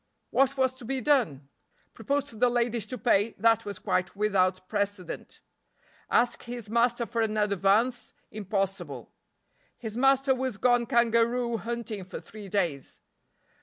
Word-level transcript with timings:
What 0.31 0.57
was 0.57 0.73
to 0.77 0.83
be 0.85 0.99
done? 0.99 1.47
Propose 1.93 2.23
to 2.23 2.35
the 2.35 2.49
ladies 2.49 2.87
to 2.87 2.97
pay, 2.97 3.35
that 3.37 3.65
was 3.65 3.77
quite 3.77 4.15
without 4.15 4.67
precedent. 4.67 5.41
Ask 6.09 6.41
his 6.45 6.71
master 6.71 7.05
for 7.05 7.21
an 7.21 7.37
advance, 7.37 8.15
impossible. 8.31 9.11
His 9.77 9.95
master 9.95 10.33
was 10.33 10.57
gone 10.57 10.87
kangaroo 10.87 11.57
hunting 11.57 12.03
for 12.03 12.19
three 12.19 12.49
days. 12.49 13.01